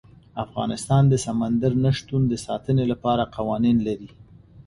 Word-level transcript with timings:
افغانستان 0.45 1.03
د 1.09 1.13
سمندر 1.25 1.71
نه 1.83 1.91
شتون 1.97 2.21
د 2.27 2.33
ساتنې 2.45 2.83
لپاره 2.91 3.31
قوانین 3.35 3.77
لري. 3.87 4.09